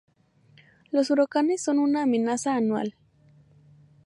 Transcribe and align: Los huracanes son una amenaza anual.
Los 0.89 1.11
huracanes 1.11 1.61
son 1.63 1.77
una 1.77 2.01
amenaza 2.01 2.55
anual. 2.55 2.95